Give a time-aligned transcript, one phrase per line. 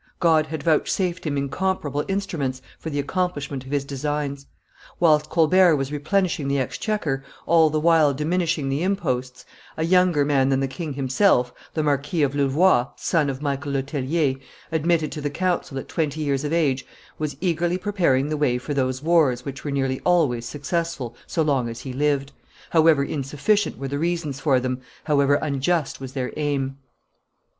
[0.19, 4.47] God had vouchsafed him incomparable instruments for the accomplishment of his designs.
[4.99, 9.45] Whilst Colbert was replenishing the exchequer, all the while diminishing the imposts,
[9.77, 13.83] a younger man than the king himself, the Marquis of Louvois, son of Michael Le
[13.83, 14.37] Tellier,
[14.71, 16.83] admitted to the council at twenty years of age,
[17.19, 21.69] was eagerly preparing the way for those wars which were nearly always successful so long
[21.69, 22.31] as he lived,
[22.71, 26.77] however insufficient were the reasons for them, however unjust was their aim.